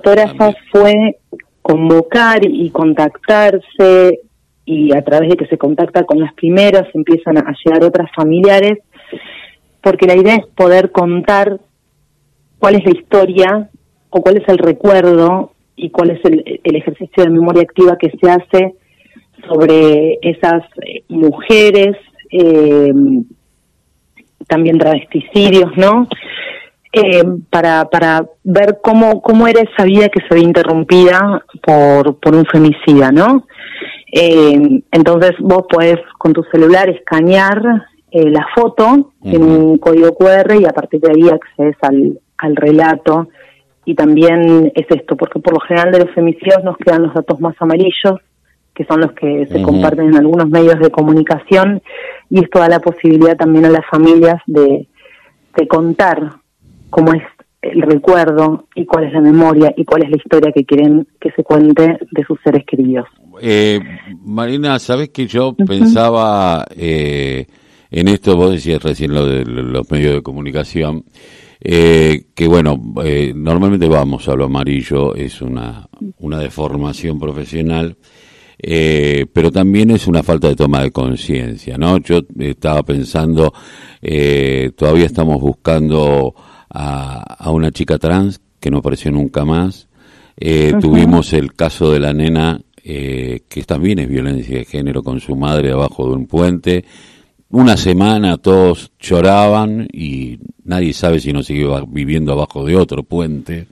fotógrafa 0.00 0.52
fue 0.70 1.16
convocar 1.62 2.40
y 2.42 2.70
contactarse 2.70 4.20
y 4.64 4.96
a 4.96 5.02
través 5.02 5.30
de 5.30 5.36
que 5.36 5.46
se 5.46 5.58
contacta 5.58 6.04
con 6.04 6.20
las 6.20 6.32
primeras 6.34 6.86
empiezan 6.94 7.38
a 7.38 7.54
llegar 7.64 7.84
otras 7.84 8.10
familiares, 8.14 8.78
porque 9.82 10.06
la 10.06 10.16
idea 10.16 10.36
es 10.36 10.46
poder 10.54 10.90
contar 10.90 11.60
cuál 12.58 12.76
es 12.76 12.84
la 12.84 12.98
historia 12.98 13.70
o 14.10 14.22
cuál 14.22 14.38
es 14.38 14.48
el 14.48 14.58
recuerdo 14.58 15.52
y 15.76 15.90
cuál 15.90 16.10
es 16.10 16.20
el, 16.24 16.76
ejercicio 16.76 17.24
de 17.24 17.30
memoria 17.30 17.62
activa 17.62 17.96
que 17.98 18.10
se 18.10 18.30
hace 18.30 18.74
sobre 19.48 20.18
esas 20.22 20.62
eh, 20.84 21.02
mujeres, 21.08 21.96
eh, 22.30 22.92
también 24.46 24.78
travesticidios, 24.78 25.76
¿no? 25.76 26.06
Eh, 26.92 27.22
para, 27.50 27.84
para 27.84 28.26
ver 28.42 28.80
cómo, 28.82 29.22
cómo 29.22 29.46
era 29.46 29.60
esa 29.60 29.84
vida 29.84 30.08
que 30.08 30.20
se 30.28 30.34
ve 30.34 30.40
interrumpida 30.40 31.44
por, 31.62 32.18
por 32.18 32.34
un 32.34 32.44
femicida, 32.46 33.12
¿no? 33.12 33.46
Eh, 34.12 34.82
entonces 34.90 35.32
vos 35.38 35.66
podés 35.70 36.00
con 36.18 36.32
tu 36.32 36.42
celular 36.50 36.88
escanear 36.88 37.62
eh, 38.10 38.28
la 38.28 38.44
foto 38.56 39.12
en 39.22 39.42
un 39.42 39.78
código 39.78 40.16
QR 40.16 40.56
y 40.60 40.64
a 40.64 40.72
partir 40.72 41.00
de 41.00 41.12
ahí 41.12 41.28
accedes 41.28 41.76
al, 41.82 42.18
al 42.38 42.56
relato. 42.56 43.28
Y 43.84 43.94
también 43.94 44.72
es 44.74 44.86
esto, 44.90 45.16
porque 45.16 45.38
por 45.38 45.54
lo 45.54 45.60
general 45.60 45.92
de 45.92 46.00
los 46.00 46.10
femicidios 46.10 46.64
nos 46.64 46.76
quedan 46.76 47.02
los 47.02 47.14
datos 47.14 47.40
más 47.40 47.54
amarillos, 47.60 48.18
que 48.74 48.84
son 48.84 49.00
los 49.00 49.12
que 49.12 49.46
se 49.46 49.62
comparten 49.62 50.08
en 50.08 50.16
algunos 50.16 50.48
medios 50.48 50.80
de 50.80 50.90
comunicación, 50.90 51.82
y 52.28 52.42
esto 52.42 52.58
da 52.58 52.68
la 52.68 52.80
posibilidad 52.80 53.36
también 53.36 53.64
a 53.64 53.70
las 53.70 53.86
familias 53.90 54.42
de, 54.46 54.88
de 55.56 55.68
contar 55.68 56.39
cómo 56.90 57.12
es 57.12 57.22
el 57.62 57.82
recuerdo 57.82 58.66
y 58.74 58.86
cuál 58.86 59.04
es 59.04 59.12
la 59.12 59.20
memoria 59.20 59.72
y 59.76 59.84
cuál 59.84 60.04
es 60.04 60.10
la 60.10 60.16
historia 60.16 60.52
que 60.52 60.64
quieren 60.64 61.06
que 61.20 61.30
se 61.32 61.42
cuente 61.42 61.98
de 62.10 62.24
sus 62.26 62.38
seres 62.42 62.64
queridos. 62.66 63.06
Eh, 63.42 63.80
Marina, 64.24 64.78
sabes 64.78 65.10
que 65.10 65.26
yo 65.26 65.54
pensaba 65.54 66.66
eh, 66.76 67.46
en 67.90 68.08
esto, 68.08 68.36
vos 68.36 68.52
decías 68.52 68.82
recién 68.82 69.12
lo 69.12 69.26
de 69.26 69.44
los 69.44 69.90
medios 69.90 70.14
de 70.14 70.22
comunicación, 70.22 71.04
eh, 71.60 72.26
que 72.34 72.48
bueno, 72.48 72.80
eh, 73.04 73.32
normalmente 73.34 73.88
vamos 73.88 74.28
a 74.28 74.34
lo 74.34 74.46
amarillo, 74.46 75.14
es 75.14 75.42
una, 75.42 75.86
una 76.18 76.38
deformación 76.38 77.18
profesional, 77.18 77.96
pero 78.62 79.50
también 79.50 79.90
es 79.90 80.06
una 80.06 80.22
falta 80.22 80.48
de 80.48 80.54
toma 80.54 80.82
de 80.82 80.90
conciencia, 80.90 81.78
¿no? 81.78 81.96
Yo 81.96 82.20
estaba 82.38 82.82
pensando, 82.82 83.54
todavía 84.76 85.06
estamos 85.06 85.40
buscando 85.40 86.34
a, 86.70 87.20
a, 87.20 87.50
una 87.50 87.70
chica 87.70 87.98
trans 87.98 88.40
que 88.58 88.70
no 88.70 88.78
apareció 88.78 89.10
nunca 89.10 89.44
más, 89.44 89.88
eh, 90.36 90.72
tuvimos 90.80 91.32
el 91.32 91.52
caso 91.52 91.90
de 91.92 92.00
la 92.00 92.12
nena 92.12 92.60
eh, 92.82 93.42
que 93.48 93.62
también 93.64 93.98
es 93.98 94.08
violencia 94.08 94.56
de 94.56 94.64
género 94.64 95.02
con 95.02 95.20
su 95.20 95.36
madre 95.36 95.70
abajo 95.70 96.08
de 96.08 96.14
un 96.14 96.26
puente. 96.26 96.84
Una 97.50 97.76
semana 97.76 98.38
todos 98.38 98.90
lloraban 98.98 99.86
y 99.92 100.38
nadie 100.64 100.94
sabe 100.94 101.20
si 101.20 101.32
no 101.32 101.42
sigue 101.42 101.66
viviendo 101.88 102.32
abajo 102.32 102.64
de 102.64 102.76
otro 102.76 103.02
puente. 103.02 103.66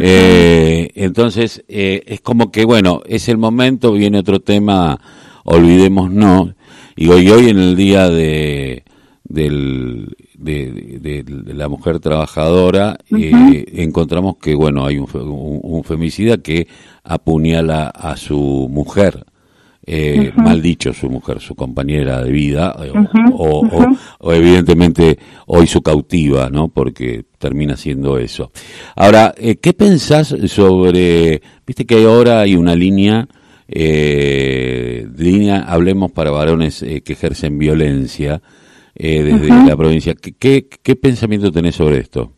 eh, 0.00 0.90
entonces, 0.94 1.62
eh, 1.68 2.02
es 2.06 2.20
como 2.22 2.50
que, 2.50 2.64
bueno, 2.64 3.02
es 3.06 3.28
el 3.28 3.36
momento, 3.36 3.92
viene 3.92 4.18
otro 4.18 4.40
tema, 4.40 4.98
olvidemos 5.44 6.10
no. 6.10 6.54
Y 6.96 7.08
hoy, 7.08 7.28
hoy 7.28 7.50
en 7.50 7.58
el 7.58 7.76
día 7.76 8.08
de, 8.08 8.82
del, 9.24 10.16
de, 10.38 10.98
de, 11.00 11.22
de, 11.24 11.54
la 11.54 11.68
mujer 11.68 11.98
trabajadora, 11.98 12.96
uh 13.10 13.16
-huh. 13.16 13.54
eh, 13.54 13.82
encontramos 13.82 14.36
que, 14.36 14.54
bueno, 14.54 14.86
hay 14.86 14.98
un, 14.98 15.08
un, 15.14 15.60
un, 15.62 15.84
femicida 15.84 16.38
que 16.38 16.68
apuñala 17.02 17.88
a 17.88 18.16
su 18.16 18.68
mujer. 18.70 19.24
Eh, 19.90 20.18
uh 20.18 20.36
-huh. 20.36 20.44
mal 20.44 20.60
dicho 20.60 20.92
su 20.92 21.08
mujer, 21.08 21.40
su 21.40 21.54
compañera 21.54 22.22
de 22.22 22.30
vida, 22.30 22.76
uh 22.78 22.82
-huh. 22.92 23.32
o, 23.32 23.66
o, 23.66 23.96
o, 24.18 24.32
evidentemente 24.34 25.18
hoy 25.46 25.66
su 25.66 25.80
cautiva, 25.80 26.50
¿no? 26.50 26.68
Porque 26.68 27.24
termina 27.38 27.74
siendo 27.74 28.18
eso. 28.18 28.52
Ahora, 28.96 29.34
eh, 29.38 29.56
¿qué 29.56 29.72
pensás 29.72 30.34
sobre, 30.46 31.40
viste 31.66 31.86
que 31.86 32.04
ahora 32.04 32.40
hay 32.40 32.54
una 32.54 32.74
línea, 32.74 33.28
eh, 33.66 35.08
línea, 35.16 35.64
hablemos 35.66 36.12
para 36.12 36.30
varones 36.30 36.82
eh, 36.82 37.00
que 37.00 37.14
ejercen 37.14 37.58
violencia, 37.58 38.42
eh, 38.98 39.22
desde 39.22 39.46
uh 39.46 39.54
-huh. 39.54 39.68
la 39.68 39.76
provincia. 39.76 40.14
¿Qué, 40.14 40.32
¿Qué, 40.38 40.66
qué, 40.82 40.96
pensamiento 40.96 41.52
tenés 41.52 41.76
sobre 41.76 41.98
esto? 41.98 42.32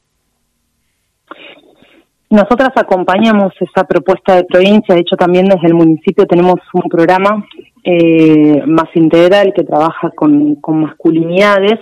Nosotras 2.28 2.70
acompañamos 2.76 3.52
esa 3.60 3.84
propuesta 3.84 4.36
de 4.36 4.44
provincia, 4.44 4.94
de 4.94 5.00
hecho 5.00 5.16
también 5.16 5.46
desde 5.46 5.66
el 5.66 5.74
municipio 5.74 6.26
tenemos 6.26 6.60
un 6.74 6.88
programa 6.88 7.44
eh, 7.82 8.62
más 8.66 8.88
integral 8.94 9.52
que 9.56 9.64
trabaja 9.64 10.10
con, 10.14 10.54
con, 10.56 10.82
masculinidades 10.82 11.80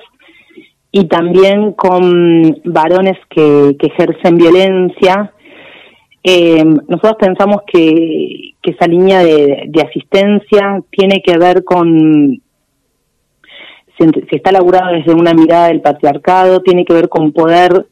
y 0.90 1.06
también 1.06 1.72
con 1.72 2.56
varones 2.64 3.18
que, 3.28 3.76
que 3.78 3.88
ejercen 3.88 4.38
violencia. 4.38 5.32
Eh, 6.22 6.64
nosotros 6.64 7.16
pensamos 7.20 7.58
que, 7.70 8.54
que 8.62 8.70
esa 8.70 8.86
línea 8.86 9.22
de, 9.22 9.64
de 9.68 9.82
asistencia 9.82 10.82
tiene 10.90 11.20
que 11.22 11.36
ver 11.36 11.62
con 11.64 12.40
si 13.98 14.36
está 14.36 14.52
laburado 14.52 14.92
desde 14.92 15.12
una 15.12 15.34
mirada 15.34 15.68
del 15.68 15.80
patriarcado, 15.80 16.60
tiene 16.60 16.84
que 16.84 16.94
ver 16.94 17.08
con 17.08 17.32
poder 17.32 17.86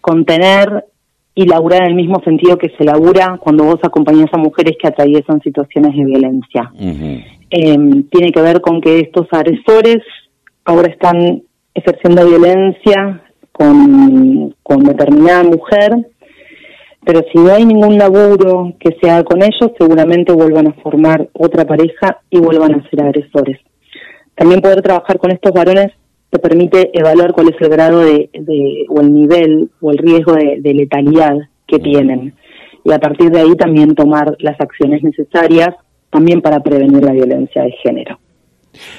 contener 0.00 0.84
y 1.34 1.46
laburar 1.46 1.82
en 1.82 1.88
el 1.88 1.94
mismo 1.94 2.22
sentido 2.22 2.56
que 2.56 2.70
se 2.78 2.84
labura 2.84 3.38
cuando 3.42 3.64
vos 3.64 3.80
acompañás 3.82 4.32
a 4.32 4.38
mujeres 4.38 4.76
que 4.80 4.86
atraviesan 4.86 5.40
situaciones 5.40 5.96
de 5.96 6.04
violencia. 6.04 6.70
Uh 6.74 6.84
-huh. 6.84 7.24
eh, 7.50 8.04
tiene 8.10 8.30
que 8.30 8.40
ver 8.40 8.60
con 8.60 8.80
que 8.80 9.00
estos 9.00 9.26
agresores 9.32 9.98
ahora 10.64 10.88
están 10.88 11.42
ejerciendo 11.74 12.26
violencia 12.26 13.22
con, 13.50 14.54
con 14.62 14.84
determinada 14.84 15.42
mujer, 15.42 15.90
pero 17.04 17.20
si 17.32 17.38
no 17.38 17.52
hay 17.52 17.64
ningún 17.64 17.98
laburo 17.98 18.72
que 18.78 18.96
se 19.00 19.10
haga 19.10 19.24
con 19.24 19.42
ellos, 19.42 19.72
seguramente 19.78 20.32
vuelvan 20.32 20.68
a 20.68 20.72
formar 20.82 21.28
otra 21.32 21.64
pareja 21.64 22.20
y 22.30 22.38
vuelvan 22.38 22.74
a 22.74 22.88
ser 22.88 23.02
agresores. 23.02 23.58
También 24.34 24.60
poder 24.60 24.82
trabajar 24.82 25.18
con 25.18 25.30
estos 25.30 25.52
varones 25.52 25.92
te 26.30 26.38
permite 26.38 26.90
evaluar 26.92 27.32
cuál 27.32 27.48
es 27.48 27.60
el 27.60 27.68
grado 27.68 28.00
de, 28.00 28.28
de 28.32 28.86
o 28.88 29.00
el 29.00 29.12
nivel 29.12 29.70
o 29.80 29.90
el 29.90 29.98
riesgo 29.98 30.32
de, 30.32 30.58
de, 30.60 30.74
letalidad 30.74 31.36
que 31.66 31.78
tienen 31.78 32.34
y 32.84 32.92
a 32.92 32.98
partir 32.98 33.30
de 33.30 33.40
ahí 33.40 33.54
también 33.56 33.94
tomar 33.94 34.36
las 34.40 34.60
acciones 34.60 35.02
necesarias 35.02 35.74
también 36.10 36.42
para 36.42 36.60
prevenir 36.60 37.02
la 37.02 37.12
violencia 37.12 37.62
de 37.62 37.72
género. 37.82 38.18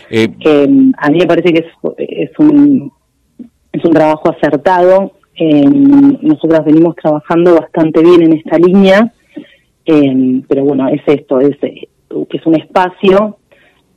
Eh, 0.09 0.27
eh, 0.39 0.67
a 0.97 1.09
mí 1.09 1.19
me 1.19 1.27
parece 1.27 1.53
que 1.53 1.59
es, 1.59 1.65
es, 1.97 2.39
un, 2.39 2.91
es 3.71 3.85
un 3.85 3.91
trabajo 3.91 4.29
acertado. 4.29 5.13
Eh, 5.35 5.65
nosotras 5.65 6.65
venimos 6.65 6.95
trabajando 6.95 7.55
bastante 7.55 8.01
bien 8.01 8.23
en 8.23 8.33
esta 8.33 8.57
línea, 8.57 9.13
pero 9.85 10.63
bueno, 10.63 10.89
es 10.89 11.01
esto, 11.05 11.39
es, 11.39 11.57
es 11.61 12.45
un 12.45 12.55
espacio 12.55 13.37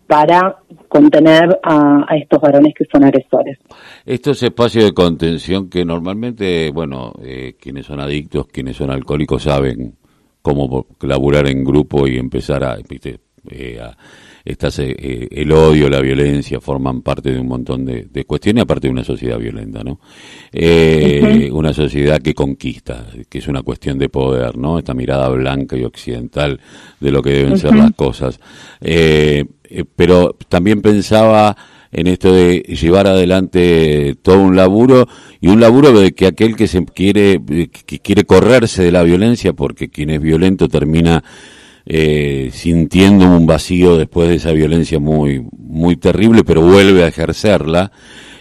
para 0.09 0.57
contener 0.89 1.61
a, 1.63 2.07
a, 2.09 2.17
estos 2.17 2.41
varones 2.41 2.75
que 2.75 2.87
son 2.91 3.05
agresores. 3.05 3.59
Estos 4.07 4.43
espacios 4.43 4.87
de 4.87 4.93
contención 4.93 5.69
que 5.69 5.85
normalmente, 5.85 6.71
bueno, 6.71 7.13
eh, 7.23 7.57
quienes 7.61 7.87
son 7.87 8.01
adictos, 8.01 8.47
quienes 8.47 8.77
son 8.77 8.91
alcohólicos 8.91 9.43
saben 9.43 9.95
cómo 10.41 10.87
laburar 11.03 11.47
en 11.47 11.63
grupo 11.63 12.09
y 12.09 12.17
empezar 12.17 12.65
a. 12.65 12.79
Eh, 13.51 13.79
a 13.81 13.97
estas, 14.49 14.79
eh, 14.79 15.29
el 15.31 15.53
odio, 15.53 15.91
la 15.91 16.01
violencia 16.01 16.59
forman 16.59 17.03
parte 17.03 17.31
de 17.31 17.39
un 17.39 17.49
montón 17.49 17.85
de, 17.85 18.09
de 18.11 18.25
cuestiones, 18.25 18.63
aparte 18.63 18.87
de 18.87 18.93
una 18.93 19.05
sociedad 19.05 19.39
violenta, 19.39 19.85
¿no? 19.85 20.01
Eh, 20.51 21.21
uh 21.23 21.27
-huh. 21.27 21.53
Una 21.53 21.75
sociedad 21.75 22.19
que 22.23 22.33
conquista, 22.33 23.07
que 23.29 23.39
es 23.39 23.47
una 23.47 23.63
cuestión 23.63 23.99
de 23.99 24.09
poder, 24.09 24.57
¿no? 24.57 24.79
Esta 24.79 24.95
mirada 24.95 25.29
blanca 25.29 25.77
y 25.77 25.85
occidental 25.85 26.59
de 26.99 27.11
lo 27.11 27.21
que 27.21 27.31
deben 27.31 27.53
uh 27.53 27.57
-huh. 27.57 27.61
ser 27.61 27.75
las 27.75 27.93
cosas. 27.93 28.41
Eh, 28.81 29.45
eh, 29.65 29.85
pero 29.97 30.35
también 30.49 30.81
pensaba 30.81 31.55
en 31.93 32.07
esto 32.07 32.33
de 32.33 32.61
llevar 32.61 33.07
adelante 33.07 34.17
todo 34.23 34.41
un 34.41 34.57
laburo 34.57 35.07
y 35.43 35.49
un 35.49 35.61
laburo 35.61 35.93
de 35.93 36.13
que 36.13 36.27
aquel 36.27 36.57
que 36.57 36.69
se 36.69 36.85
quiere 36.87 37.41
que 37.87 37.99
quiere 38.01 38.25
correrse 38.25 38.83
de 38.83 38.93
la 38.93 39.03
violencia 39.03 39.53
porque 39.53 39.89
quien 39.89 40.11
es 40.11 40.21
violento 40.21 40.69
termina 40.69 41.23
eh, 41.91 42.51
sintiendo 42.53 43.27
un 43.27 43.47
vacío 43.47 43.97
después 43.97 44.29
de 44.29 44.35
esa 44.35 44.53
violencia 44.53 44.99
muy 44.99 45.43
muy 45.57 45.97
terrible 45.97 46.45
pero 46.45 46.61
vuelve 46.61 47.03
a 47.03 47.09
ejercerla 47.09 47.91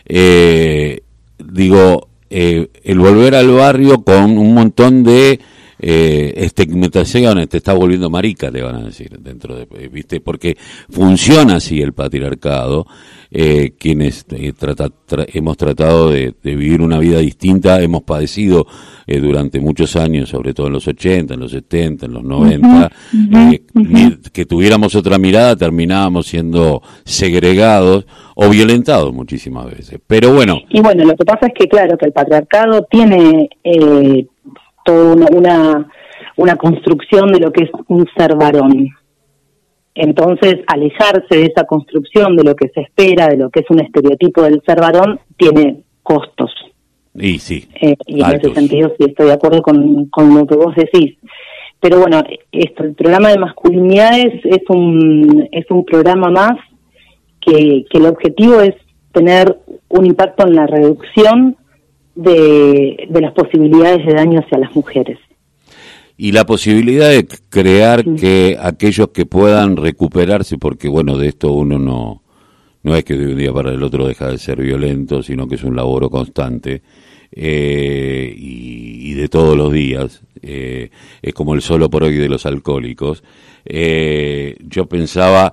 eh, 0.06 1.02
digo 1.40 2.10
eh, 2.30 2.68
el 2.84 3.00
volver 3.00 3.36
al 3.36 3.50
barrio 3.52 4.04
con 4.04 4.38
un 4.38 4.54
montón 4.54 5.04
de 5.04 5.40
eh, 5.80 6.34
estigmatizaciones, 6.38 7.50
te 7.50 7.58
está 7.58 7.74
volviendo 7.74 8.10
marica, 8.10 8.52
te 8.52 8.62
van 8.62 8.76
a 8.76 8.84
decir, 8.84 9.18
dentro 9.20 9.56
de, 9.56 9.68
eh, 9.78 9.90
¿viste? 9.92 10.20
Porque 10.20 10.58
funciona 10.90 11.58
así 11.58 11.82
el 11.82 11.94
patriarcado, 11.94 12.88
eh, 13.30 13.74
quienes 13.78 14.26
eh, 14.32 14.54
trata, 14.58 14.90
hemos 15.34 15.58
tratado 15.58 16.12
de, 16.12 16.34
vivir 16.44 16.82
una 16.82 16.98
vida 17.00 17.20
distinta, 17.20 17.82
hemos 17.82 18.04
padecido 18.04 18.66
eh, 19.06 19.20
durante 19.20 19.60
muchos 19.60 19.96
años, 19.96 20.30
sobre 20.30 20.54
todo 20.54 20.68
en 20.68 20.74
los 20.74 20.88
80, 20.88 21.34
en 21.34 21.40
los 21.40 21.52
70, 21.52 22.06
en 22.06 22.14
los 22.14 22.24
90, 22.24 22.90
que 24.32 24.46
tuviéramos 24.46 24.96
otra 24.96 25.18
mirada, 25.18 25.56
terminábamos 25.56 26.28
siendo 26.28 26.82
segregados 27.04 28.06
o 28.36 28.50
violentados 28.50 29.14
muchísimas 29.14 29.66
veces. 29.66 30.00
Pero 30.08 30.34
bueno. 30.34 30.62
Y 30.70 30.82
bueno, 30.82 31.04
lo 31.04 31.16
que 31.16 31.26
pasa 31.26 31.48
es 31.48 31.54
que, 31.54 31.68
claro, 31.68 31.98
que 31.98 32.06
el 32.06 32.14
patriarcado 32.14 32.88
tiene 32.90 33.50
toda 34.86 35.28
una, 35.32 35.88
una 36.38 36.56
construcción 36.56 37.32
de 37.34 37.40
lo 37.40 37.52
que 37.52 37.66
es 37.66 37.70
un 37.88 38.08
ser 38.16 38.36
varón. 38.36 38.90
Entonces, 40.00 40.60
alejarse 40.68 41.36
de 41.36 41.46
esa 41.46 41.64
construcción, 41.66 42.36
de 42.36 42.44
lo 42.44 42.56
que 42.56 42.70
se 42.70 42.82
espera, 42.82 43.28
de 43.28 43.38
lo 43.38 43.50
que 43.50 43.62
es 43.62 43.66
un 43.70 43.80
estereotipo 43.80 44.44
del 44.44 44.62
ser 44.64 44.80
varón, 44.80 45.20
tiene 45.36 45.82
costos. 46.04 46.52
Y 47.16 47.40
sí. 47.40 47.68
Eh, 47.82 47.96
y 48.06 48.22
en 48.22 48.36
ese 48.36 48.54
sentido 48.54 48.94
sí 48.96 49.06
estoy 49.08 49.26
de 49.26 49.34
acuerdo 49.34 49.64
con, 49.64 50.06
con 50.06 50.36
lo 50.36 50.46
que 50.46 50.56
vos 50.56 50.76
decís. 50.76 51.18
Pero 51.80 52.00
bueno, 52.00 52.22
esto, 52.52 52.84
el 52.84 52.94
programa 52.94 53.30
de 53.30 53.40
masculinidades 53.40 54.46
es 54.46 54.62
un, 54.70 55.50
es 55.52 55.66
un 55.72 55.84
programa 55.84 56.30
más 56.30 56.58
que, 57.42 57.86
que 57.90 57.98
el 57.98 58.06
objetivo 58.06 58.62
es 58.62 58.76
tener 59.12 59.58
un 59.90 60.06
impacto 60.06 60.46
en 60.46 60.56
la 60.56 60.68
reducción 60.68 61.58
de, 62.14 63.08
de 63.10 63.22
las 63.22 63.34
posibilidades 63.34 64.06
de 64.06 64.14
daño 64.14 64.42
hacia 64.42 64.60
las 64.60 64.76
mujeres 64.76 65.18
y 66.18 66.32
la 66.32 66.46
posibilidad 66.46 67.10
de 67.10 67.28
crear 67.50 68.04
que 68.16 68.58
aquellos 68.60 69.10
que 69.10 69.28
puedan 69.28 69.78
recuperarse, 69.78 70.58
porque 70.58 70.88
bueno, 70.90 71.16
de 71.18 71.28
esto 71.28 71.52
uno 71.54 71.78
no, 71.78 72.24
no 72.82 72.96
es 72.96 73.04
que 73.04 73.16
de 73.16 73.28
un 73.28 73.38
día 73.38 73.54
para 73.54 73.72
el 73.72 73.84
otro 73.84 74.08
deja 74.08 74.30
de 74.32 74.40
ser 74.40 74.62
violento, 74.62 75.22
sino 75.22 75.48
que 75.48 75.56
es 75.56 75.64
un 75.64 75.76
laboro 75.76 76.10
constante 76.10 76.82
eh, 77.32 78.34
y, 78.36 79.14
de 79.14 79.30
todos 79.30 79.56
los 79.58 79.72
días, 79.72 80.22
eh, 80.42 80.90
es 81.22 81.34
como 81.34 81.54
el 81.54 81.62
solo 81.62 81.90
por 81.90 82.04
hoy 82.04 82.16
de 82.16 82.30
los 82.30 82.46
alcohólicos. 82.46 83.24
Eh, 83.66 84.56
yo 84.62 84.88
pensaba 84.88 85.52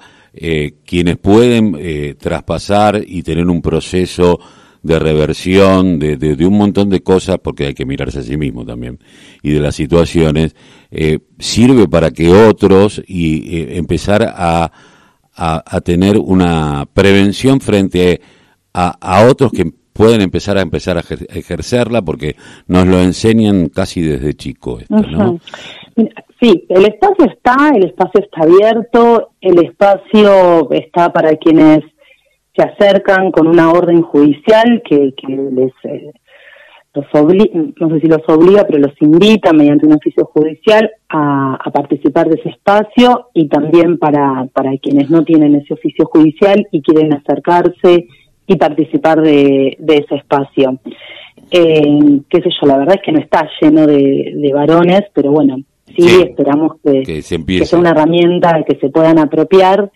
quienes 0.84 1.16
pueden 1.18 2.16
traspasar 2.18 3.00
y 3.06 3.22
tener 3.22 3.46
un 3.46 3.62
proceso 3.62 4.40
de 4.84 4.98
reversión, 4.98 5.98
de, 5.98 6.16
de, 6.16 6.46
un 6.46 6.56
montón 6.56 6.90
de 6.90 7.02
cosas, 7.02 7.38
porque 7.42 7.66
hay 7.66 7.74
que 7.74 7.86
mirarse 7.86 8.20
a 8.20 8.22
sí 8.22 8.36
mismo 8.36 8.64
también, 8.64 8.98
y 9.42 9.52
de 9.52 9.60
las 9.60 9.74
situaciones, 9.74 10.54
eh, 10.90 11.18
sirve 11.38 11.88
para 11.88 12.10
que 12.10 12.30
otros 12.30 13.02
y 13.06 13.56
eh, 13.56 13.78
empezar 13.78 14.22
a, 14.22 14.70
a, 15.34 15.80
tener 15.80 16.18
una 16.18 16.86
prevención 16.92 17.60
frente 17.60 18.20
a, 18.72 18.96
a 19.00 19.26
otros 19.28 19.50
que 19.50 19.72
pueden 19.92 20.20
empezar 20.20 20.58
a 20.58 20.60
empezar 20.60 20.98
a 20.98 21.00
ejercerla 21.00 22.02
porque 22.02 22.36
nos 22.66 22.86
lo 22.86 23.00
enseñan 23.00 23.68
casi 23.68 24.02
desde 24.02 24.34
chico 24.34 24.78
¿no? 24.88 25.38
Sí, 26.40 26.66
el 26.68 26.84
espacio 26.84 27.26
está, 27.26 27.70
el 27.74 27.86
espacio 27.86 28.20
está 28.20 28.42
abierto, 28.42 29.30
el 29.40 29.64
espacio 29.64 30.70
está 30.72 31.12
para 31.12 31.36
quienes 31.36 31.80
se 32.56 32.62
acercan 32.62 33.32
con 33.32 33.46
una 33.46 33.70
orden 33.70 34.02
judicial 34.02 34.82
que, 34.88 35.12
les 35.26 35.72
eh, 35.84 36.12
los 36.94 37.06
no 37.80 37.88
sé 37.90 38.00
si 38.00 38.06
los 38.06 38.22
obliga, 38.28 38.64
pero 38.64 38.78
los 38.78 38.92
invita 39.00 39.52
mediante 39.52 39.86
un 39.86 39.94
oficio 39.94 40.26
judicial 40.26 40.88
a, 41.08 41.58
participar 41.72 42.28
de 42.28 42.38
ese 42.38 42.50
espacio 42.50 43.30
y 43.34 43.48
también 43.48 43.98
para, 43.98 44.46
para 44.52 44.76
quienes 44.78 45.10
no 45.10 45.24
tienen 45.24 45.56
ese 45.56 45.74
oficio 45.74 46.04
judicial 46.06 46.68
y 46.70 46.82
quieren 46.82 47.12
acercarse 47.12 48.06
y 48.46 48.56
participar 48.56 49.20
de, 49.22 49.76
ese 49.88 50.14
espacio. 50.14 50.78
Eh, 51.50 52.20
qué 52.28 52.42
sé 52.42 52.50
yo, 52.60 52.68
la 52.68 52.78
verdad 52.78 52.96
es 52.96 53.02
que 53.02 53.12
no 53.12 53.18
está 53.18 53.48
lleno 53.60 53.86
de, 53.86 54.50
varones, 54.54 55.02
pero 55.12 55.32
bueno, 55.32 55.56
sí, 55.96 56.22
esperamos 56.22 56.76
que, 56.84 57.02
que 57.02 57.64
sea 57.64 57.78
una 57.80 57.90
herramienta 57.90 58.62
que 58.62 58.76
se 58.76 58.90
puedan 58.90 59.18
apropiar 59.18 59.90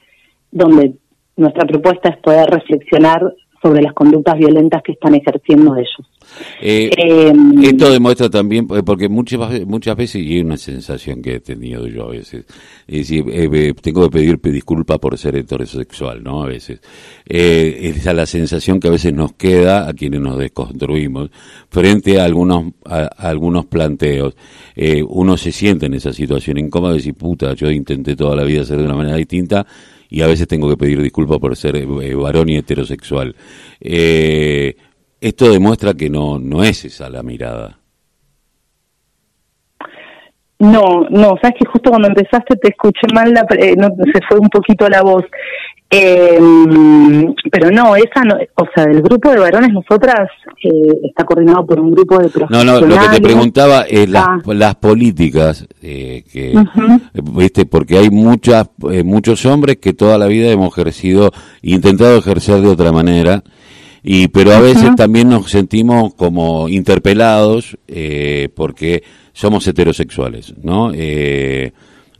donde 0.50 0.94
nuestra 1.38 1.64
propuesta 1.66 2.10
es 2.10 2.18
poder 2.18 2.50
reflexionar 2.50 3.22
sobre 3.62 3.82
las 3.82 3.92
conductas 3.92 4.38
violentas 4.38 4.82
que 4.82 4.92
están 4.92 5.14
ejerciendo 5.14 5.74
ellos. 5.74 6.08
Eh, 6.60 6.90
eh, 6.96 7.32
esto 7.62 7.90
demuestra 7.90 8.28
también, 8.28 8.68
eh, 8.70 8.82
porque 8.84 9.08
muchas, 9.08 9.66
muchas 9.66 9.96
veces, 9.96 10.22
y 10.22 10.34
hay 10.34 10.40
una 10.42 10.56
sensación 10.56 11.22
que 11.22 11.36
he 11.36 11.40
tenido 11.40 11.86
yo 11.88 12.04
a 12.04 12.10
veces, 12.10 12.44
es 12.86 13.08
decir, 13.08 13.24
tengo 13.82 14.02
que 14.08 14.10
pedir 14.10 14.40
disculpas 14.40 14.98
por 14.98 15.18
ser 15.18 15.36
heterosexual, 15.36 16.22
¿no? 16.22 16.42
A 16.42 16.46
veces. 16.46 16.80
esa 17.24 18.10
es 18.10 18.16
la 18.16 18.26
sensación 18.26 18.78
que 18.78 18.88
a 18.88 18.92
veces 18.92 19.12
nos 19.12 19.32
queda 19.32 19.88
a 19.88 19.92
quienes 19.92 20.20
nos 20.20 20.38
desconstruimos 20.38 21.30
frente 21.68 22.20
a 22.20 22.24
algunos, 22.24 22.72
a, 22.84 23.06
algunos 23.18 23.66
planteos. 23.66 24.36
uno 25.08 25.36
se 25.36 25.50
siente 25.50 25.86
en 25.86 25.94
esa 25.94 26.12
situación 26.12 26.58
incómoda 26.58 26.92
de 26.92 26.98
decir, 26.98 27.14
puta, 27.14 27.54
yo 27.54 27.70
intenté 27.70 28.14
toda 28.14 28.36
la 28.36 28.44
vida 28.44 28.64
ser 28.64 28.78
de 28.78 28.84
una 28.84 28.96
manera 28.96 29.16
distinta, 29.16 29.66
y 30.08 30.22
a 30.22 30.26
veces 30.26 30.48
tengo 30.48 30.68
que 30.68 30.76
pedir 30.76 31.02
disculpas 31.02 31.38
por 31.38 31.56
ser 31.56 31.76
eh, 31.76 32.14
varón 32.14 32.48
y 32.48 32.56
heterosexual. 32.56 33.34
Eh, 33.80 34.74
esto 35.20 35.50
demuestra 35.50 35.94
que 35.94 36.08
no, 36.08 36.38
no 36.38 36.62
es 36.62 36.84
esa 36.84 37.10
la 37.10 37.22
mirada. 37.22 37.78
No, 40.60 41.06
no, 41.10 41.36
sabes 41.40 41.56
que 41.60 41.68
justo 41.70 41.90
cuando 41.90 42.08
empezaste 42.08 42.56
te 42.56 42.70
escuché 42.70 43.06
mal, 43.14 43.32
la, 43.32 43.46
eh, 43.58 43.76
no, 43.76 43.88
se 44.12 44.20
fue 44.28 44.38
un 44.40 44.48
poquito 44.48 44.88
la 44.88 45.02
voz. 45.02 45.24
Eh, 45.90 46.38
pero 47.50 47.70
no, 47.70 47.96
esa 47.96 48.22
no, 48.22 48.34
o 48.56 48.66
sea, 48.74 48.84
el 48.84 49.00
grupo 49.00 49.30
de 49.30 49.38
varones 49.38 49.70
nosotras 49.72 50.28
eh, 50.62 50.70
está 51.02 51.24
coordinado 51.24 51.64
por 51.64 51.80
un 51.80 51.92
grupo 51.92 52.18
de 52.18 52.28
profesionales. 52.28 52.80
No, 52.82 52.86
no, 52.86 52.94
lo 52.94 53.00
que 53.00 53.16
te 53.16 53.22
preguntaba 53.22 53.82
es 53.82 54.08
las, 54.08 54.26
ah. 54.26 54.38
las 54.48 54.74
políticas 54.74 55.66
eh, 55.82 56.24
que, 56.30 56.54
viste, 57.22 57.64
porque 57.64 57.96
hay 57.96 58.10
muchas, 58.10 58.68
eh, 58.90 59.02
muchos 59.02 59.46
hombres 59.46 59.78
que 59.78 59.94
toda 59.94 60.18
la 60.18 60.26
vida 60.26 60.50
hemos 60.50 60.76
ejercido, 60.76 61.30
intentado 61.62 62.18
ejercer 62.18 62.60
de 62.60 62.68
otra 62.68 62.92
manera, 62.92 63.42
y 64.02 64.28
pero 64.28 64.52
a 64.52 64.60
veces 64.60 64.94
también 64.94 65.28
nos 65.28 65.50
sentimos 65.50 66.14
como 66.14 66.68
interpelados 66.68 67.76
eh, 67.88 68.48
porque 68.54 69.02
somos 69.32 69.66
heterosexuales, 69.66 70.54
¿no? 70.62 70.92
Eh, 70.94 71.72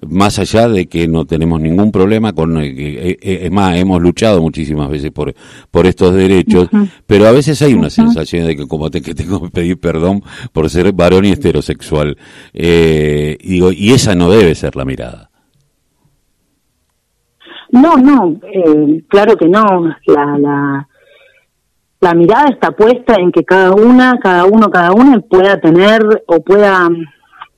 más 0.07 0.39
allá 0.39 0.69
de 0.69 0.87
que 0.87 1.09
no 1.09 1.25
tenemos 1.25 1.61
ningún 1.61 1.91
problema 1.91 2.33
con 2.33 2.57
eh, 2.59 2.69
eh, 2.69 3.19
eh, 3.21 3.39
es 3.43 3.51
más 3.51 3.77
hemos 3.77 4.01
luchado 4.01 4.41
muchísimas 4.41 4.89
veces 4.89 5.11
por 5.11 5.35
por 5.71 5.87
estos 5.87 6.15
derechos 6.15 6.69
pero 7.07 7.27
a 7.27 7.33
veces 7.33 7.61
hay 7.63 7.75
una 7.75 7.91
sensación 7.91 8.47
de 8.47 8.57
que 8.57 8.69
como 8.69 8.91
te, 8.91 9.03
que 9.03 9.15
tengo 9.15 9.43
que 9.43 9.51
pedir 9.51 9.81
perdón 9.81 10.23
por 10.53 10.71
ser 10.71 10.93
varón 10.93 11.25
y 11.25 11.33
heterosexual. 11.33 12.17
Y 12.53 13.37
digo 13.37 13.73
y 13.73 13.91
esa 13.93 14.15
no 14.15 14.31
debe 14.31 14.55
ser 14.55 14.77
la 14.77 14.85
mirada. 14.85 15.31
No 17.71 17.97
no 17.97 18.41
claro 19.09 19.37
que 19.37 19.49
no. 19.49 19.65
La, 20.07 20.39
la 20.39 20.89
la 22.01 22.15
mirada 22.15 22.47
está 22.51 22.71
puesta 22.71 23.15
en 23.19 23.33
que 23.33 23.45
cada 23.45 23.73
una 23.73 24.19
cada 24.21 24.45
uno 24.45 24.71
cada 24.71 24.93
una 24.93 25.21
pueda 25.21 25.61
tener 25.61 26.03
o 26.27 26.41
pueda 26.41 26.89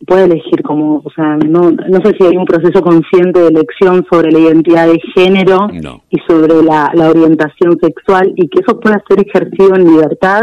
puede 0.06 0.24
elegir 0.24 0.62
como, 0.62 1.02
o 1.04 1.10
sea, 1.14 1.36
no, 1.36 1.70
no 1.70 1.98
sé 2.04 2.14
si 2.16 2.24
hay 2.24 2.36
un 2.36 2.46
proceso 2.46 2.80
consciente 2.82 3.40
de 3.40 3.48
elección 3.48 4.04
sobre 4.10 4.32
la 4.32 4.38
identidad 4.38 4.86
de 4.86 5.00
género 5.14 5.68
y 6.08 6.18
sobre 6.26 6.62
la, 6.62 6.90
la 6.94 7.10
orientación 7.10 7.78
sexual 7.80 8.32
y 8.36 8.48
que 8.48 8.60
eso 8.60 8.80
pueda 8.80 9.02
ser 9.08 9.20
ejercido 9.20 9.74
en 9.74 9.84
libertad 9.84 10.42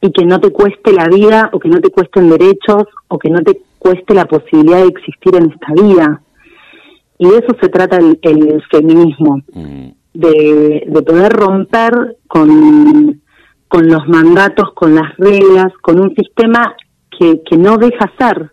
y 0.00 0.12
que 0.12 0.24
no 0.24 0.40
te 0.40 0.50
cueste 0.50 0.92
la 0.92 1.08
vida 1.08 1.50
o 1.52 1.58
que 1.58 1.68
no 1.68 1.80
te 1.80 1.90
cuesten 1.90 2.30
derechos 2.30 2.84
o 3.08 3.18
que 3.18 3.28
no 3.28 3.40
te 3.40 3.60
cueste 3.78 4.14
la 4.14 4.26
posibilidad 4.26 4.82
de 4.82 4.88
existir 4.88 5.34
en 5.34 5.50
esta 5.50 5.72
vida. 5.74 6.22
Y 7.18 7.28
de 7.28 7.38
eso 7.38 7.54
se 7.60 7.68
trata 7.68 7.98
el, 7.98 8.18
el 8.22 8.62
feminismo, 8.70 9.42
mm. 9.52 9.88
de, 10.14 10.84
de 10.86 11.02
poder 11.02 11.32
romper 11.32 12.16
con, 12.26 13.20
con 13.68 13.88
los 13.88 14.08
mandatos, 14.08 14.72
con 14.74 14.94
las 14.94 15.14
reglas, 15.18 15.72
con 15.82 16.00
un 16.00 16.14
sistema 16.14 16.74
que, 17.10 17.42
que 17.44 17.58
no 17.58 17.76
deja 17.76 18.10
ser, 18.18 18.52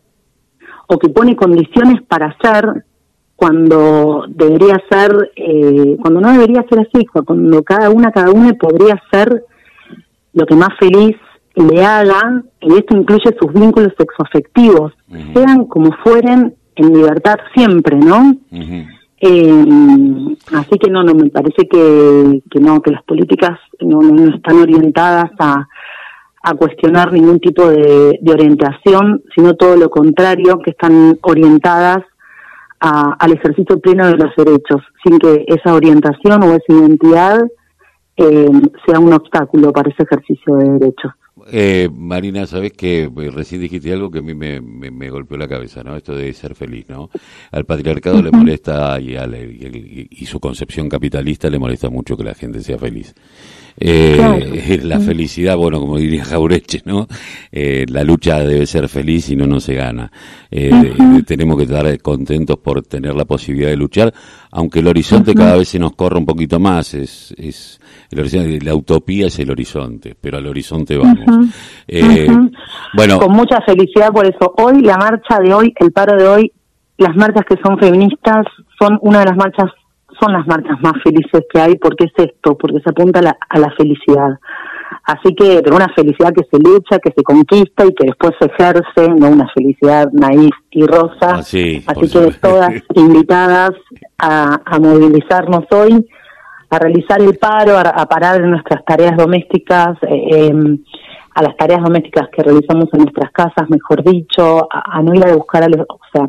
o 0.87 0.97
que 0.97 1.09
pone 1.09 1.35
condiciones 1.35 2.01
para 2.07 2.27
hacer 2.27 2.85
cuando 3.35 4.25
debería 4.29 4.81
ser, 4.89 5.31
eh, 5.35 5.95
cuando 6.01 6.21
no 6.21 6.31
debería 6.31 6.65
ser 6.67 6.79
así, 6.79 7.05
cuando 7.05 7.63
cada 7.63 7.91
una, 7.91 8.11
cada 8.11 8.31
uno 8.31 8.51
podría 8.55 8.99
ser 9.11 9.43
lo 10.33 10.45
que 10.45 10.55
más 10.55 10.69
feliz 10.79 11.15
le 11.55 11.85
haga, 11.85 12.43
y 12.61 12.73
esto 12.75 12.97
incluye 12.97 13.35
sus 13.39 13.53
vínculos 13.53 13.93
sexoafectivos, 13.97 14.93
sean 15.33 15.65
como 15.65 15.91
fueren, 16.03 16.55
en 16.75 16.93
libertad 16.93 17.37
siempre, 17.55 17.97
¿no? 17.97 18.35
eh, 19.19 19.65
así 20.53 20.77
que 20.79 20.91
no, 20.91 21.03
no, 21.03 21.15
me 21.15 21.29
parece 21.29 21.67
que, 21.67 22.41
que 22.51 22.59
no, 22.59 22.81
que 22.81 22.91
las 22.91 23.03
políticas 23.03 23.59
no, 23.79 24.01
no 24.01 24.35
están 24.35 24.57
orientadas 24.57 25.31
a, 25.39 25.67
a 26.47 26.53
cuestionar 26.53 27.11
ningún 27.11 27.41
tipo 27.41 27.67
de, 27.67 28.19
orientación, 28.25 29.21
sino 29.35 29.55
todo 29.55 29.75
lo 29.75 29.89
contrario, 29.89 30.59
que 30.63 30.71
están 30.71 31.17
orientadas 31.21 31.97
al 32.79 33.33
ejercicio 33.33 33.77
pleno 33.79 34.07
de 34.07 34.15
los 34.15 34.33
derechos, 34.37 34.81
sin 35.03 35.19
que 35.19 35.43
esa 35.47 35.73
orientación 35.73 36.41
o 36.43 36.53
esa 36.53 36.69
identidad 36.69 37.41
eh, 38.15 38.49
sea 38.85 38.99
un 38.99 39.13
obstáculo 39.13 39.73
para 39.73 39.89
ese 39.89 40.03
ejercicio 40.03 40.55
de 40.55 40.69
derechos. 40.79 41.11
Eh, 41.51 41.89
Marina, 41.93 42.45
sabes 42.45 42.73
que 42.73 43.03
eh, 43.03 43.31
recién 43.31 43.61
dijiste 43.61 43.93
algo 43.93 44.11
que 44.11 44.19
a 44.19 44.21
mí 44.21 44.33
me, 44.33 44.59
me, 44.59 45.09
golpeó 45.09 45.37
la 45.37 45.47
cabeza, 45.47 45.83
¿no? 45.83 45.95
Esto 45.95 46.15
de 46.15 46.33
ser 46.33 46.55
feliz, 46.55 46.85
¿no? 46.89 47.09
Al 47.51 47.65
patriarcado 47.65 48.21
le 48.21 48.31
molesta 48.31 48.99
y, 48.99 49.15
y, 50.11 50.25
su 50.25 50.39
concepción 50.39 50.89
capitalista 50.89 51.49
le 51.49 51.59
molesta 51.59 51.89
mucho 51.89 52.17
que 52.17 52.23
la 52.23 52.33
gente 52.33 52.61
sea 52.61 52.77
feliz. 52.77 53.13
Eh, 53.79 54.79
La 54.83 54.99
felicidad, 54.99 55.55
bueno, 55.55 55.79
como 55.79 55.97
diría 55.97 56.25
Jaureche, 56.25 56.81
¿no? 56.85 57.07
Eh, 57.51 57.85
la 57.89 58.03
lucha 58.03 58.39
debe 58.39 58.65
ser 58.65 58.89
feliz 58.89 59.29
y 59.29 59.35
no, 59.35 59.45
no 59.45 59.59
se 59.59 59.75
gana. 59.75 60.11
Eh, 60.49 60.71
tenemos 61.25 61.57
que 61.57 61.63
estar 61.63 62.01
contentos 62.01 62.57
por 62.57 62.81
tener 62.83 63.13
la 63.13 63.25
posibilidad 63.25 63.69
de 63.69 63.77
luchar, 63.77 64.13
aunque 64.51 64.79
el 64.79 64.87
horizonte 64.87 65.35
cada 65.35 65.57
vez 65.57 65.69
se 65.69 65.79
nos 65.79 65.93
corre 65.93 66.17
un 66.17 66.25
poquito 66.25 66.59
más. 66.59 66.93
Es, 66.93 67.33
es 67.37 67.79
el 68.09 68.19
horizonte, 68.19 68.59
la 68.61 68.75
utopía 68.75 69.27
es 69.27 69.37
el 69.39 69.51
horizonte, 69.51 70.15
pero 70.19 70.37
al 70.37 70.47
horizonte 70.47 70.97
vamos. 70.97 71.36
Eh, 71.87 72.27
bueno, 72.93 73.19
con 73.19 73.31
mucha 73.31 73.61
felicidad 73.61 74.11
por 74.11 74.25
eso. 74.25 74.53
Hoy 74.57 74.81
la 74.81 74.97
marcha 74.97 75.39
de 75.39 75.53
hoy, 75.53 75.73
el 75.79 75.91
paro 75.91 76.17
de 76.17 76.27
hoy, 76.27 76.51
las 76.97 77.15
marchas 77.15 77.45
que 77.47 77.55
son 77.63 77.77
feministas 77.77 78.45
son 78.79 78.97
una 79.01 79.19
de 79.19 79.25
las 79.25 79.37
marchas 79.37 79.71
son 80.19 80.33
las 80.33 80.47
marchas 80.47 80.79
más 80.81 80.93
felices 81.03 81.43
que 81.51 81.59
hay 81.59 81.75
porque 81.75 82.05
es 82.05 82.13
esto, 82.17 82.57
porque 82.57 82.79
se 82.79 82.89
apunta 82.89 83.19
a 83.19 83.23
la, 83.23 83.37
a 83.49 83.59
la 83.59 83.71
felicidad. 83.77 84.39
Así 85.03 85.33
que, 85.35 85.61
pero 85.63 85.77
una 85.77 85.87
felicidad 85.95 86.33
que 86.33 86.43
se 86.51 86.61
lucha, 86.61 86.99
que 86.99 87.13
se 87.15 87.23
conquista 87.23 87.85
y 87.85 87.93
que 87.93 88.07
después 88.07 88.33
se 88.39 88.47
ejerce, 88.47 89.07
no 89.17 89.29
una 89.29 89.47
felicidad 89.53 90.09
naif 90.11 90.53
y 90.71 90.85
rosa. 90.85 91.35
Ah, 91.35 91.39
Así 91.39 91.81
que 92.11 92.31
todas 92.41 92.71
invitadas 92.95 93.71
a, 94.17 94.59
a, 94.65 94.79
movilizarnos 94.79 95.63
hoy, 95.71 96.05
a 96.69 96.79
realizar 96.79 97.21
el 97.21 97.37
paro, 97.37 97.77
a, 97.77 98.05
parar 98.05 98.41
en 98.41 98.51
nuestras 98.51 98.83
tareas 98.83 99.15
domésticas, 99.15 99.97
eh, 100.03 100.47
em, 100.47 100.79
a 101.37 101.43
las 101.43 101.55
tareas 101.55 101.83
domésticas 101.83 102.29
que 102.29 102.41
realizamos 102.41 102.89
en 102.93 103.01
nuestras 103.03 103.31
casas, 103.31 103.69
mejor 103.69 104.03
dicho, 104.03 104.67
a, 104.71 105.03
no 105.03 105.13
ir 105.13 105.23
a 105.23 105.35
buscar 105.35 105.61
a 105.61 105.67
los, 105.67 105.85
o 105.87 105.99
sea, 106.11 106.27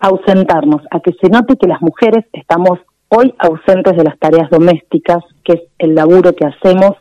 ausentarnos, 0.00 0.80
a 0.90 1.00
que 1.00 1.12
se 1.20 1.28
note 1.28 1.58
que 1.58 1.66
las 1.66 1.82
mujeres 1.82 2.24
estamos 2.32 2.78
hoy 3.08 3.34
ausentes 3.38 3.94
de 3.94 4.04
las 4.04 4.18
tareas 4.18 4.48
domésticas, 4.48 5.22
que 5.44 5.52
es 5.52 5.60
el 5.76 5.94
laburo 5.94 6.32
que 6.32 6.46
hacemos 6.46 6.92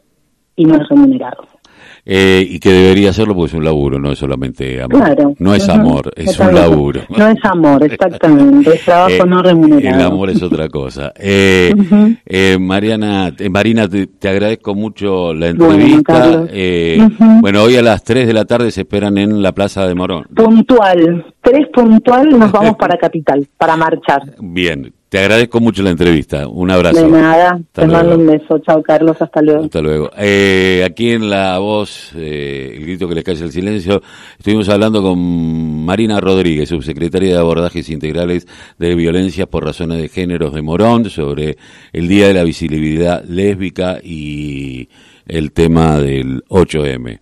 y 0.57 0.65
no 0.65 0.75
es 0.75 0.89
remunerado. 0.89 1.54
Eh, 2.07 2.45
y 2.47 2.59
que 2.59 2.71
debería 2.71 3.09
hacerlo 3.09 3.33
porque 3.33 3.47
es 3.47 3.53
un 3.55 3.65
laburo, 3.65 3.97
no 3.99 4.11
es 4.11 4.19
solamente 4.19 4.79
amor. 4.79 5.35
no 5.39 5.55
es 5.55 5.67
amor, 5.67 6.11
es 6.15 6.39
un 6.39 6.53
laburo. 6.53 7.01
No 7.09 7.27
es 7.27 7.43
amor, 7.43 7.83
exactamente, 7.91 8.75
es 8.75 8.85
trabajo 8.85 9.23
eh, 9.23 9.25
no 9.25 9.41
remunerado. 9.41 9.95
El 9.95 10.05
amor 10.05 10.29
es 10.29 10.43
otra 10.43 10.69
cosa. 10.69 11.11
Eh, 11.17 11.73
Mariana, 12.59 13.33
Marina, 13.49 13.87
te, 13.89 14.29
agradezco 14.29 14.75
mucho 14.75 15.33
la 15.33 15.47
entrevista. 15.47 16.45
Bueno, 17.41 17.63
hoy 17.63 17.75
a 17.77 17.81
las 17.81 18.03
3 18.03 18.27
de 18.27 18.33
la 18.33 18.45
tarde 18.45 18.69
se 18.69 18.81
esperan 18.81 19.17
en 19.17 19.41
la 19.41 19.53
Plaza 19.53 19.87
de 19.87 19.95
Morón. 19.95 20.27
Puntual, 20.35 21.25
3 21.41 21.67
puntual 21.73 22.37
nos 22.37 22.51
vamos 22.51 22.75
para 22.77 22.97
Capital, 22.97 23.47
para 23.57 23.75
marchar. 23.75 24.21
Bien, 24.39 24.93
te 25.15 25.21
agradezco 25.21 25.61
mucho 25.61 25.81
la 25.81 25.91
entrevista. 25.91 26.45
Un 26.45 26.69
abrazo. 26.69 27.01
De 27.01 27.09
nada. 27.09 27.57
te 27.71 27.87
mando 27.87 28.17
un 28.17 28.27
beso. 28.27 28.59
Chao, 28.59 28.83
Carlos. 28.83 29.15
Hasta 29.21 29.41
luego. 29.41 29.63
Hasta 29.63 29.81
luego. 29.81 30.11
Eh, 30.17 30.83
aquí 30.85 31.11
en 31.11 31.29
La 31.29 31.57
Voz, 31.59 32.11
eh, 32.17 32.73
el 32.75 32.81
grito 32.81 33.07
que 33.07 33.15
les 33.15 33.23
cae 33.23 33.35
el 33.35 33.51
silencio, 33.53 34.01
estuvimos 34.37 34.67
hablando 34.67 35.01
con 35.01 35.85
Marina 35.85 36.19
Rodríguez, 36.19 36.67
subsecretaria 36.67 37.29
de 37.29 37.39
Abordajes 37.39 37.89
Integrales 37.89 38.45
de 38.77 38.93
Violencias 38.93 39.47
por 39.47 39.63
Razones 39.63 40.01
de 40.01 40.09
Géneros 40.09 40.53
de 40.53 40.61
Morón, 40.61 41.09
sobre 41.09 41.55
el 41.93 42.09
Día 42.09 42.27
de 42.27 42.33
la 42.33 42.43
Visibilidad 42.43 43.23
Lésbica 43.23 43.99
y 44.03 44.89
el 45.27 45.53
tema 45.53 45.97
del 45.97 46.43
8M. 46.49 47.19